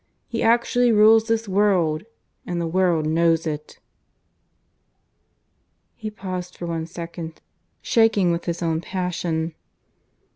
[0.27, 2.05] _He actually rules this world.
[2.43, 3.77] And the world knows it."
[5.95, 7.39] He paused for one second,
[7.83, 9.53] shaking with his own passion.